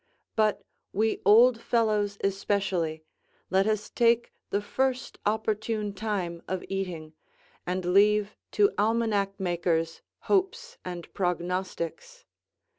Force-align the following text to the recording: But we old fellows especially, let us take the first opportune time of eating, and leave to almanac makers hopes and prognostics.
But 0.35 0.63
we 0.93 1.21
old 1.27 1.61
fellows 1.61 2.17
especially, 2.23 3.03
let 3.51 3.67
us 3.67 3.91
take 3.91 4.33
the 4.49 4.59
first 4.59 5.19
opportune 5.27 5.93
time 5.93 6.41
of 6.47 6.65
eating, 6.69 7.13
and 7.67 7.85
leave 7.93 8.35
to 8.53 8.71
almanac 8.79 9.39
makers 9.39 10.01
hopes 10.21 10.79
and 10.83 11.13
prognostics. 11.13 12.25